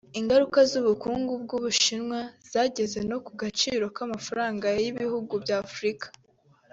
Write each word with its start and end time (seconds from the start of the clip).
Ingaruka 0.19 0.59
z’ubukungu 0.69 1.31
bw’u 1.43 1.59
Bushinwa 1.65 2.19
zageze 2.51 2.99
no 3.09 3.17
ku 3.25 3.31
gaciro 3.41 3.85
k’amafaranga 3.95 4.67
y’ibihugu 4.83 5.33
bya 5.43 5.57
Afurika 5.67 6.07